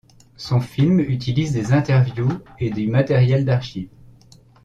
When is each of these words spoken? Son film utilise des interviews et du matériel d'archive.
Son 0.35 0.61
film 0.61 0.99
utilise 0.99 1.53
des 1.53 1.73
interviews 1.73 2.39
et 2.57 2.71
du 2.71 2.87
matériel 2.87 3.45
d'archive. 3.45 3.89